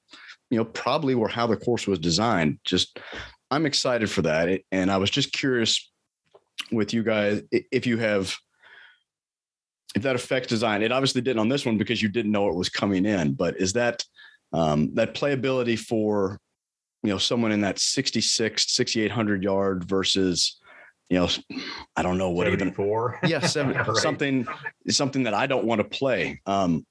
[0.51, 2.61] you know probably were how the course was designed.
[2.65, 2.99] Just
[3.51, 5.93] I'm excited for that, and I was just curious
[6.73, 8.35] with you guys if you have
[9.95, 10.83] if that affects design.
[10.83, 13.33] It obviously didn't on this one because you didn't know it was coming in.
[13.35, 14.05] But is that
[14.53, 16.39] um, that playability for
[17.03, 20.59] you know someone in that 66 6800 yard versus
[21.09, 21.29] you know,
[21.95, 23.21] I don't know what 74.
[23.23, 23.31] even.
[23.31, 23.97] Yeah, seven, right.
[23.97, 24.47] something
[24.89, 26.41] something that I don't want to play.
[26.47, 26.85] Um,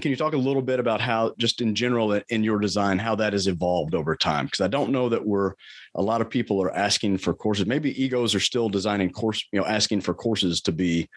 [0.00, 3.14] can you talk a little bit about how, just in general, in your design, how
[3.14, 4.46] that has evolved over time?
[4.46, 5.52] Because I don't know that we're
[5.94, 7.66] a lot of people are asking for courses.
[7.66, 11.08] Maybe egos are still designing course, you know, asking for courses to be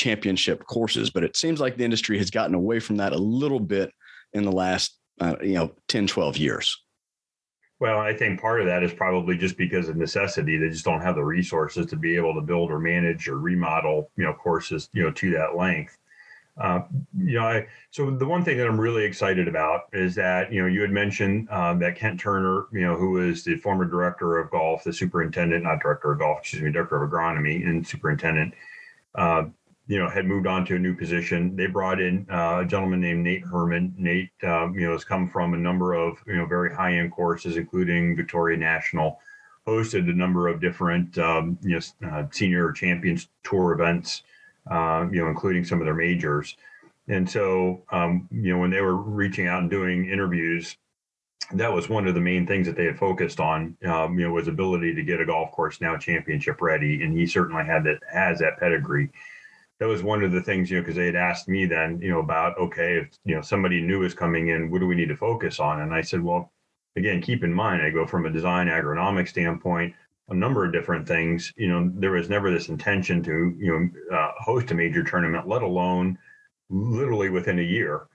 [0.00, 3.60] championship courses, but it seems like the industry has gotten away from that a little
[3.60, 3.92] bit
[4.32, 6.82] in the last, uh, you know, 10, 12 years.
[7.80, 10.56] Well, I think part of that is probably just because of necessity.
[10.56, 14.10] They just don't have the resources to be able to build or manage or remodel,
[14.16, 15.98] you know, courses, you know, to that length.
[16.58, 16.82] Uh,
[17.16, 20.60] you know, I, so the one thing that I'm really excited about is that you
[20.60, 24.36] know you had mentioned um, that Kent Turner, you know, who is the former director
[24.36, 28.52] of golf, the superintendent, not director of golf, excuse me, director of agronomy and superintendent.
[29.14, 29.44] Uh,
[29.90, 31.56] you know, had moved on to a new position.
[31.56, 33.92] They brought in uh, a gentleman named Nate Herman.
[33.98, 37.10] Nate, um, you know, has come from a number of you know very high end
[37.10, 39.18] courses, including Victoria National.
[39.66, 44.22] Hosted a number of different um, you know uh, senior champions tour events,
[44.70, 46.56] uh, you know, including some of their majors.
[47.08, 50.76] And so, um, you know, when they were reaching out and doing interviews,
[51.54, 53.76] that was one of the main things that they had focused on.
[53.84, 57.26] Um, you know, was ability to get a golf course now championship ready, and he
[57.26, 59.10] certainly had that has that pedigree
[59.80, 62.10] that was one of the things, you know, because they had asked me then, you
[62.10, 65.08] know, about okay, if you know somebody new is coming in, what do we need
[65.08, 65.80] to focus on?
[65.80, 66.52] And I said, well,
[66.96, 69.94] again, keep in mind, I go from a design agronomic standpoint,
[70.28, 71.52] a number of different things.
[71.56, 75.48] You know, there was never this intention to, you know, uh, host a major tournament,
[75.48, 76.18] let alone
[76.68, 78.06] literally within a year.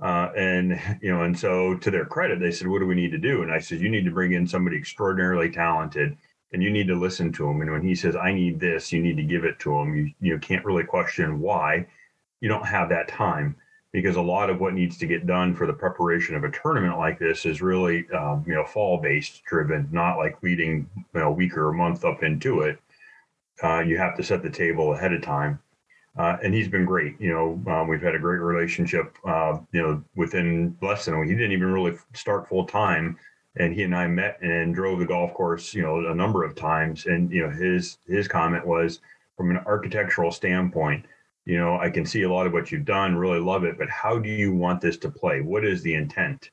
[0.00, 3.10] Uh, and you know, and so to their credit, they said, "What do we need
[3.10, 6.16] to do?" And I said, "You need to bring in somebody extraordinarily talented
[6.52, 7.60] and you need to listen to him.
[7.60, 9.96] And when he says, I need this, you need to give it to him.
[9.96, 11.86] You, you can't really question why.
[12.40, 13.56] You don't have that time
[13.92, 16.98] because a lot of what needs to get done for the preparation of a tournament
[16.98, 21.28] like this is really, um, you know, fall based driven, not like leading you know,
[21.28, 22.78] a week or a month up into it.
[23.62, 25.58] Uh, you have to set the table ahead of time.
[26.16, 27.14] Uh, and he's been great.
[27.20, 29.16] You know, um, we've had a great relationship.
[29.24, 33.16] Uh, you know, within less than a week, he didn't even really start full time
[33.56, 36.54] and he and I met and drove the golf course, you know, a number of
[36.54, 37.06] times.
[37.06, 39.00] And you know, his his comment was,
[39.36, 41.06] from an architectural standpoint,
[41.44, 43.88] you know, I can see a lot of what you've done, really love it, but
[43.88, 45.40] how do you want this to play?
[45.40, 46.50] What is the intent?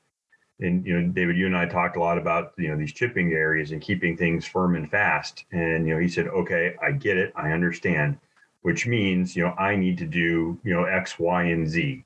[0.61, 3.33] And you know, David, you and I talked a lot about you know these chipping
[3.33, 5.45] areas and keeping things firm and fast.
[5.51, 8.17] And you know, he said, okay, I get it, I understand,
[8.61, 12.05] which means you know I need to do you know X, Y, and Z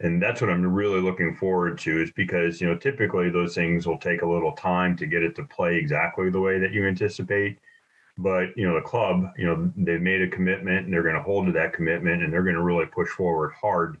[0.00, 3.86] and that's what I'm really looking forward to is because you know typically those things
[3.86, 6.86] will take a little time to get it to play exactly the way that you
[6.86, 7.58] anticipate.
[8.18, 11.22] But you know the club you know they've made a commitment and they're going to
[11.22, 13.98] hold to that commitment and they're going to really push forward hard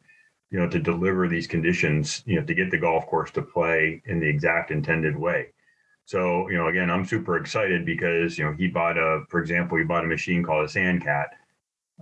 [0.50, 4.02] you know to deliver these conditions you know to get the golf course to play
[4.06, 5.48] in the exact intended way.
[6.06, 9.78] So you know again i'm super excited because you know he bought a for example
[9.78, 11.28] he bought a machine called a sandcat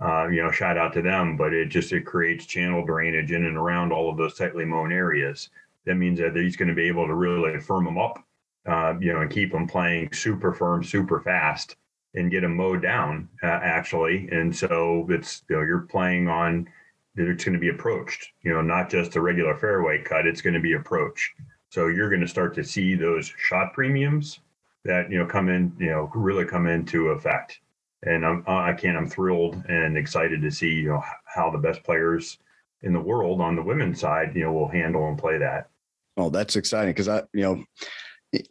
[0.01, 3.45] uh, you know, shout out to them, but it just it creates channel drainage in
[3.45, 5.49] and around all of those tightly mown areas.
[5.85, 8.23] That means that he's going to be able to really firm them up,
[8.65, 11.75] uh, you know, and keep them playing super firm, super fast,
[12.15, 14.27] and get them mowed down uh, actually.
[14.31, 16.67] And so it's you know you're playing on
[17.15, 20.25] that it's going to be approached, you know, not just a regular fairway cut.
[20.25, 21.33] It's going to be approach.
[21.69, 24.39] So you're going to start to see those shot premiums
[24.85, 27.59] that you know come in, you know, really come into effect
[28.05, 31.83] and I'm I can't I'm thrilled and excited to see you know how the best
[31.83, 32.37] players
[32.83, 35.69] in the world on the women's side, you know, will handle and play that.
[36.17, 37.63] Oh, that's exciting because I, you know,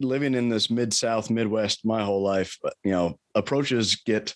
[0.01, 4.35] living in this mid South Midwest my whole life, uh, you know, approaches get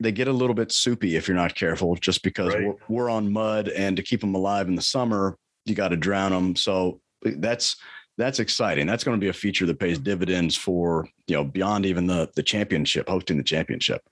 [0.00, 2.66] they get a little bit soupy if you're not careful, just because right.
[2.66, 5.96] we're, we're on mud, and to keep them alive in the summer, you got to
[5.96, 6.56] drown them.
[6.56, 7.76] So uh, that's
[8.18, 8.86] that's exciting.
[8.86, 10.04] That's going to be a feature that pays hmm.
[10.04, 14.02] dividends for you know beyond even the the championship, hosting the championship.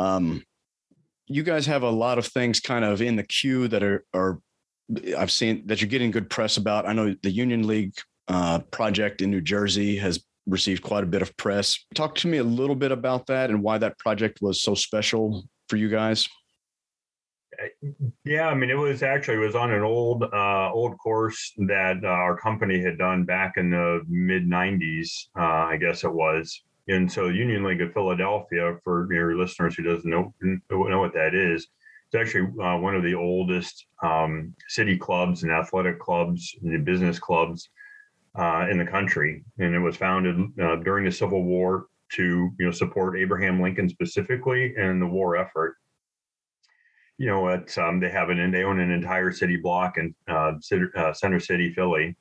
[0.00, 0.42] Um,
[1.26, 4.40] you guys have a lot of things kind of in the queue that are are
[5.16, 6.86] I've seen that you're getting good press about.
[6.86, 7.94] I know the Union League
[8.26, 11.84] uh, project in New Jersey has received quite a bit of press.
[11.94, 15.44] Talk to me a little bit about that and why that project was so special
[15.68, 16.28] for you guys.
[18.24, 21.98] Yeah, I mean, it was actually it was on an old uh, old course that
[22.02, 26.62] uh, our company had done back in the mid '90s, uh, I guess it was.
[26.88, 31.34] And so, Union League of Philadelphia, for your listeners who doesn't know know what that
[31.34, 31.68] is,
[32.12, 37.18] it's actually uh, one of the oldest um, city clubs and athletic clubs, and business
[37.18, 37.68] clubs
[38.38, 42.66] uh, in the country, and it was founded uh, during the Civil War to you
[42.66, 45.76] know support Abraham Lincoln specifically and the war effort.
[47.18, 50.54] You know, it's um, they have an they own an entire city block in uh,
[50.96, 52.16] uh, Center City, Philly,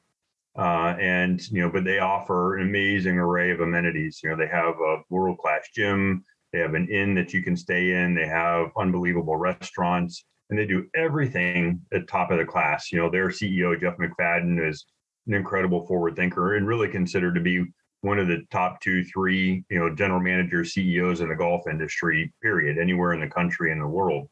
[0.59, 4.19] uh, and you know, but they offer an amazing array of amenities.
[4.21, 7.55] You know, they have a world class gym, they have an inn that you can
[7.55, 12.91] stay in, they have unbelievable restaurants, and they do everything at top of the class.
[12.91, 14.85] You know, their CEO Jeff McFadden is
[15.27, 17.63] an incredible forward thinker and really considered to be
[18.01, 22.33] one of the top two, three, you know, general managers, CEOs in the golf industry,
[22.41, 24.27] period, anywhere in the country and the world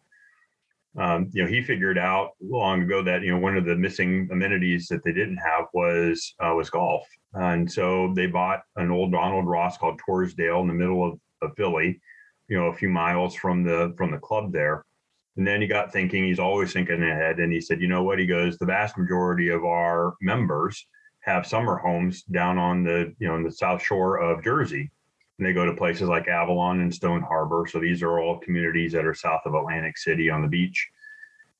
[0.98, 4.28] um, you know, he figured out long ago that you know one of the missing
[4.32, 9.12] amenities that they didn't have was uh, was golf, and so they bought an old
[9.12, 12.02] Donald Ross called Torresdale in the middle of, of Philly,
[12.50, 14.84] you know, a few miles from the from the club there.
[15.36, 16.26] And then he got thinking.
[16.26, 19.50] He's always thinking ahead, and he said, "You know what?" He goes, "The vast majority
[19.50, 20.88] of our members
[21.22, 24.90] have summer homes down on the you know in the south shore of Jersey."
[25.38, 27.66] And they go to places like Avalon and Stone Harbor.
[27.70, 30.90] So these are all communities that are south of Atlantic City on the beach.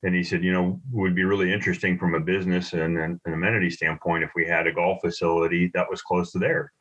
[0.02, 3.70] And he said, you know, would be really interesting from a business and an amenity
[3.70, 6.72] standpoint if we had a golf facility that was close to there.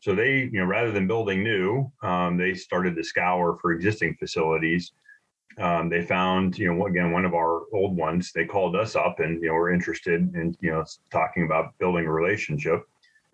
[0.00, 4.16] So they, you know, rather than building new, um, they started to scour for existing
[4.18, 4.92] facilities.
[5.58, 8.30] Um, they found, you know, again, one of our old ones.
[8.32, 12.06] They called us up and you know we're interested in you know talking about building
[12.06, 12.84] a relationship.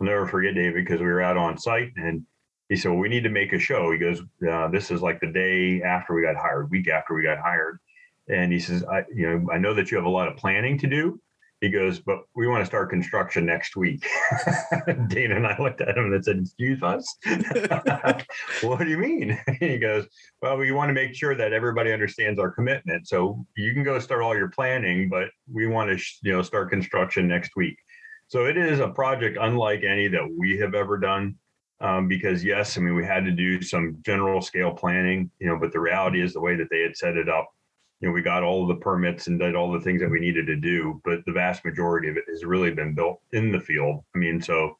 [0.01, 2.25] I'll never forget David because we were out on site and
[2.69, 3.91] he said, well, we need to make a show.
[3.91, 7.23] He goes, uh, this is like the day after we got hired, week after we
[7.23, 7.79] got hired.
[8.27, 10.77] And he says, I, you know, I know that you have a lot of planning
[10.79, 11.19] to do.
[11.61, 14.05] He goes, but we want to start construction next week.
[15.07, 17.15] Dana and I looked at him and said, excuse us?
[18.61, 19.39] what do you mean?
[19.59, 20.05] he goes,
[20.41, 23.07] well, we want to make sure that everybody understands our commitment.
[23.07, 26.69] So you can go start all your planning, but we want to, you know, start
[26.69, 27.77] construction next week.
[28.27, 31.35] So it is a project unlike any that we have ever done
[31.81, 35.57] um, because yes, I mean we had to do some general scale planning, you know,
[35.59, 37.49] but the reality is the way that they had set it up,
[37.99, 40.19] you know, we got all of the permits and did all the things that we
[40.19, 43.59] needed to do, but the vast majority of it has really been built in the
[43.59, 44.03] field.
[44.13, 44.75] I mean, so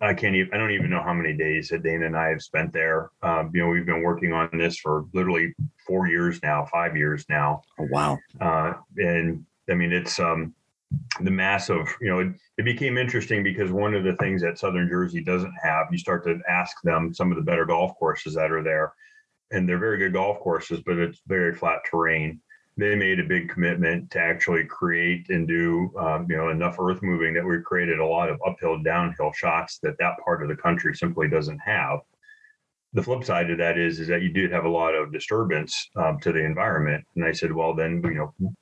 [0.00, 2.42] I can't even I don't even know how many days that Dana and I have
[2.42, 3.10] spent there.
[3.22, 5.54] Um, you know, we've been working on this for literally
[5.86, 7.62] four years now, five years now.
[7.78, 8.18] Oh wow!
[8.40, 10.54] Uh, and I mean, it's um,
[11.20, 14.88] the massive, you know, it, it, became interesting because one of the things that Southern
[14.88, 18.52] Jersey doesn't have, you start to ask them some of the better golf courses that
[18.52, 18.92] are there,
[19.50, 22.40] and they're very good golf courses, but it's very flat terrain.
[22.76, 27.02] They made a big commitment to actually create and do, um, you know, enough earth
[27.02, 30.56] moving that we created a lot of uphill, downhill shots that that part of the
[30.56, 32.00] country simply doesn't have.
[32.92, 35.88] The flip side of that is, is that you did have a lot of disturbance
[35.96, 37.04] um, to the environment.
[37.14, 38.54] And I said, well, then, you know,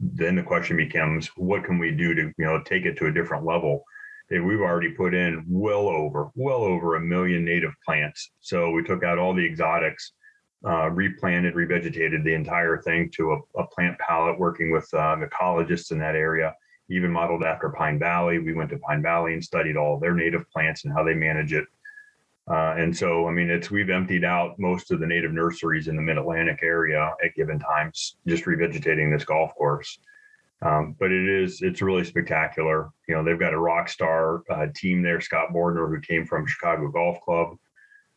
[0.00, 3.12] then the question becomes what can we do to you know take it to a
[3.12, 3.84] different level?
[4.30, 8.32] We've already put in well over well over a million native plants.
[8.40, 10.12] So we took out all the exotics
[10.64, 15.90] uh, replanted revegetated the entire thing to a, a plant palette working with uh, ecologists
[15.90, 16.54] in that area
[16.90, 18.38] even modeled after pine valley.
[18.38, 21.52] We went to pine valley and studied all their native plants and how they manage
[21.52, 21.64] it
[22.50, 25.94] uh, and so, I mean, it's we've emptied out most of the native nurseries in
[25.94, 29.98] the Mid Atlantic area at given times, just revegetating this golf course.
[30.62, 32.90] Um, but it is it's really spectacular.
[33.08, 35.20] You know, they've got a rock star uh, team there.
[35.20, 37.56] Scott Bordner, who came from Chicago Golf Club,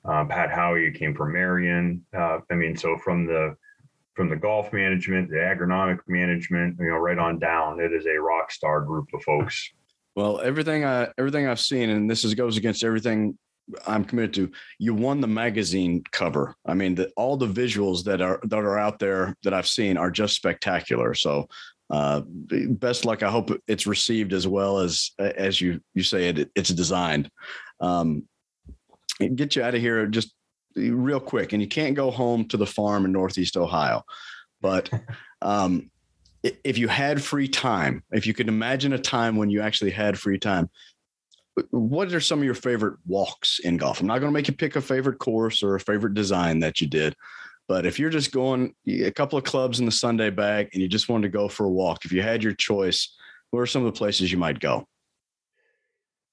[0.04, 2.04] uh, Pat Howie, who came from Merion.
[2.18, 3.56] Uh, I mean, so from the
[4.16, 8.20] from the golf management, the agronomic management, you know, right on down, it is a
[8.20, 9.72] rock star group of folks.
[10.16, 13.38] Well, everything I everything I've seen, and this is goes against everything
[13.88, 14.52] I'm committed to.
[14.80, 16.56] You won the magazine cover.
[16.66, 19.98] I mean, the, all the visuals that are that are out there that I've seen
[19.98, 21.14] are just spectacular.
[21.14, 21.48] So
[21.90, 23.24] uh, best luck.
[23.24, 26.50] I hope it's received as well as as you you say it.
[26.56, 27.30] It's designed.
[27.80, 28.28] Um,
[29.36, 30.34] get you out of here just
[30.76, 34.04] real quick, and you can't go home to the farm in Northeast Ohio,
[34.62, 34.90] but
[35.42, 35.90] um,
[36.42, 40.20] if you had free time, if you could imagine a time when you actually had
[40.20, 40.70] free time,
[41.70, 44.02] what are some of your favorite walks in golf?
[44.02, 46.82] I'm not going to make you pick a favorite course or a favorite design that
[46.82, 47.16] you did,
[47.68, 50.88] but if you're just going a couple of clubs in the Sunday bag and you
[50.88, 53.16] just wanted to go for a walk, if you had your choice,
[53.52, 54.88] what are some of the places you might go?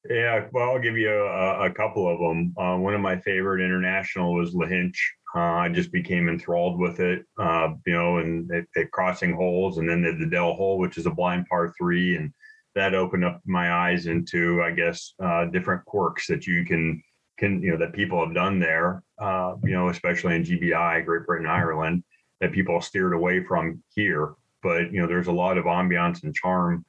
[0.09, 2.55] Yeah, well, I'll give you a, a couple of them.
[2.57, 4.97] Uh, one of my favorite international was Lahinch.
[5.37, 9.89] Uh, I just became enthralled with it, uh, you know, and at, crossing holes, and
[9.89, 12.33] then the, the Dell hole, which is a blind par three, and
[12.75, 17.03] that opened up my eyes into, I guess, uh, different quirks that you can
[17.39, 21.27] can you know that people have done there, uh, you know, especially in GBI, Great
[21.27, 22.05] Britain, Ireland,
[22.41, 24.35] that people steered away from here.
[24.63, 26.85] But you know, there's a lot of ambiance and charm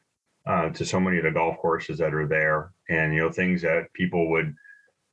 [0.45, 3.61] uh, to so many of the golf courses that are there, and you know, things
[3.61, 4.53] that people would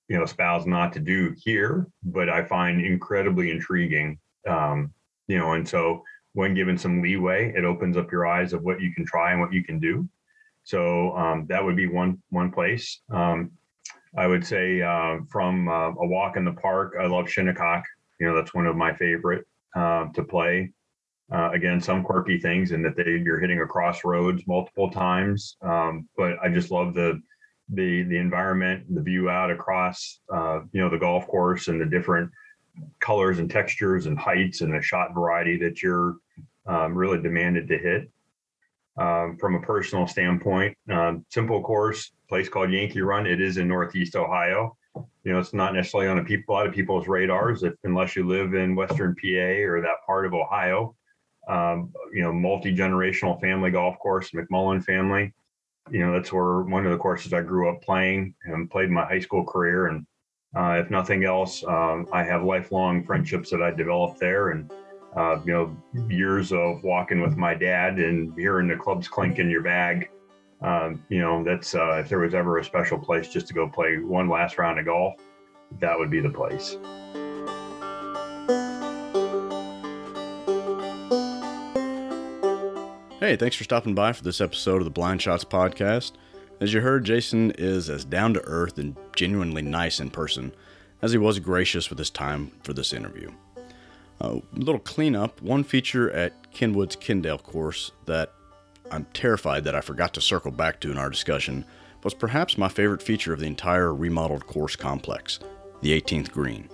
[0.08, 4.18] you know espouse not to do here, but I find incredibly intriguing.
[4.46, 4.92] Um,
[5.28, 6.02] you know, and so
[6.32, 9.40] when given some leeway, it opens up your eyes of what you can try and
[9.40, 10.08] what you can do.
[10.68, 13.00] So um, that would be one one place.
[13.10, 13.52] Um,
[14.18, 17.84] I would say uh, from uh, a walk in the park, I love Shinnecock.
[18.20, 20.70] You know, that's one of my favorite uh, to play.
[21.32, 26.06] Uh, again, some quirky things in that they you're hitting a crossroads multiple times, um,
[26.18, 27.18] but I just love the
[27.70, 31.86] the the environment, the view out across uh, you know the golf course and the
[31.86, 32.30] different
[33.00, 36.16] colors and textures and heights and the shot variety that you're
[36.66, 38.10] um, really demanded to hit.
[38.98, 43.26] Um, from a personal standpoint, um, simple course, place called Yankee Run.
[43.28, 44.76] It is in Northeast Ohio.
[45.22, 48.26] You know, it's not necessarily on a, a lot of people's radars, if unless you
[48.26, 50.96] live in Western PA or that part of Ohio.
[51.48, 55.32] Um, you know, multi generational family golf course, McMullen family.
[55.90, 59.04] You know, that's where one of the courses I grew up playing and played my
[59.04, 59.86] high school career.
[59.86, 60.06] And
[60.56, 64.70] uh, if nothing else, um, I have lifelong friendships that I developed there, and
[65.18, 65.76] uh, you know,
[66.08, 70.08] years of walking with my dad and hearing the clubs clink in your bag
[70.60, 73.68] um, you know, that's uh, if there was ever a special place just to go
[73.68, 75.14] play one last round of golf,
[75.80, 76.76] that would be the place.
[83.20, 86.12] Hey, thanks for stopping by for this episode of the Blind Shots podcast.
[86.60, 90.52] As you heard, Jason is as down to earth and genuinely nice in person
[91.02, 93.30] as he was gracious with his time for this interview.
[94.20, 98.32] A little cleanup one feature at Kenwood's Kendale course that
[98.90, 101.64] I'm terrified that I forgot to circle back to in our discussion
[102.02, 105.38] was perhaps my favorite feature of the entire remodeled course complex
[105.80, 106.68] the 18th green.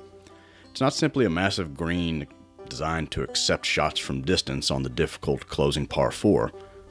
[0.70, 2.26] It's not simply a massive green
[2.68, 6.50] designed to accept shots from distance on the difficult closing par 4,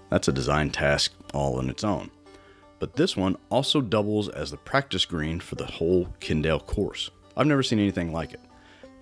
[0.09, 2.11] that's a design task all on its own.
[2.77, 7.09] But this one also doubles as the practice green for the whole Kendale course.
[7.35, 8.39] I've never seen anything like it.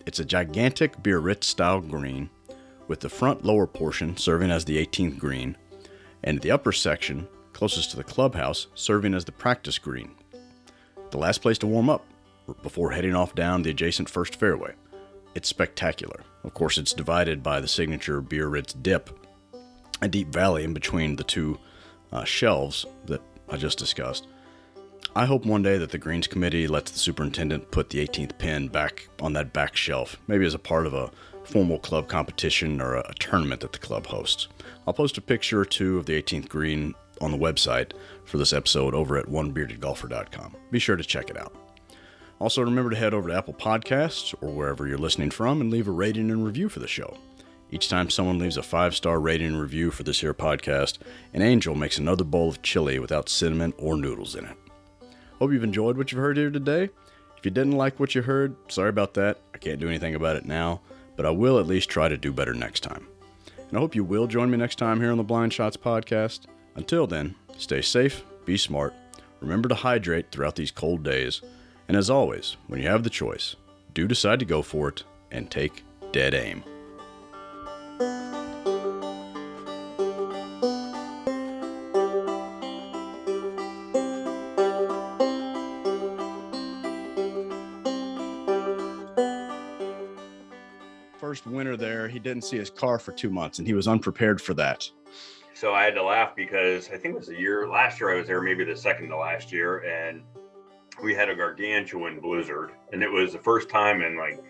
[0.06, 2.30] It's a gigantic Biarritz style green,
[2.88, 5.56] with the front lower portion serving as the 18th green
[6.24, 10.12] and the upper section, closest to the clubhouse, serving as the practice green.
[11.12, 12.06] The last place to warm up
[12.64, 14.74] before heading off down the adjacent first fairway.
[15.36, 16.22] It's spectacular.
[16.44, 19.10] Of course, it's divided by the signature Biarritz dip,
[20.02, 21.60] a deep valley in between the two
[22.12, 24.28] uh, shelves that I just discussed.
[25.14, 28.70] I hope one day that the Greens Committee lets the superintendent put the 18th pin
[28.70, 31.12] back on that back shelf, maybe as a part of a
[31.44, 34.48] formal club competition or a, a tournament that the club hosts.
[34.88, 37.92] I'll post a picture or two of the 18th green on the website
[38.24, 40.56] for this episode over at onebeardedgolfer.com.
[40.72, 41.54] Be sure to check it out.
[42.40, 45.90] Also, remember to head over to Apple Podcasts or wherever you're listening from and leave
[45.90, 47.18] a rating and review for the show.
[47.70, 51.00] Each time someone leaves a five star rating and review for this here podcast,
[51.34, 54.58] an angel makes another bowl of chili without cinnamon or noodles in it.
[55.42, 56.90] Hope you've enjoyed what you've heard here today.
[57.38, 59.40] If you didn't like what you heard, sorry about that.
[59.54, 60.80] I can't do anything about it now
[61.22, 63.08] but I will at least try to do better next time.
[63.58, 66.42] And I hope you will join me next time here on the Blind Shots podcast.
[66.76, 68.94] Until then, stay safe, be smart,
[69.40, 71.42] remember to hydrate throughout these cold days,
[71.88, 73.56] and as always, when you have the choice,
[73.94, 76.64] do decide to go for it and take dead aim.
[91.32, 94.42] First winter there, he didn't see his car for two months, and he was unprepared
[94.42, 94.90] for that.
[95.54, 98.18] So I had to laugh because I think it was a year last year I
[98.18, 100.24] was there, maybe the second to last year, and
[101.02, 104.44] we had a gargantuan blizzard, and it was the first time in like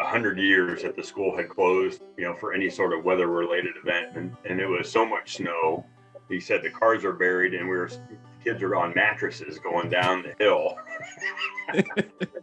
[0.00, 3.28] a hundred years that the school had closed, you know, for any sort of weather
[3.28, 4.16] related event.
[4.16, 5.86] And, and it was so much snow.
[6.28, 7.90] He said the cars are buried and we were,
[8.42, 10.76] kids are on mattresses going down the hill.